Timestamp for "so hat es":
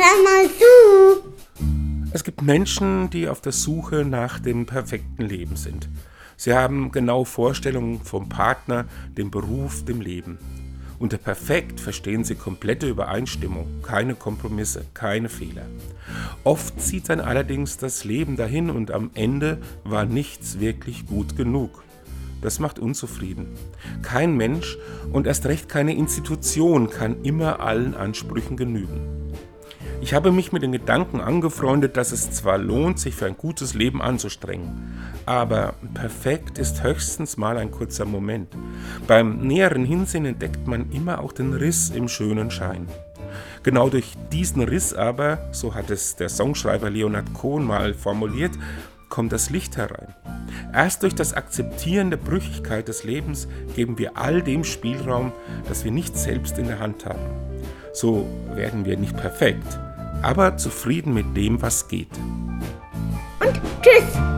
45.50-46.14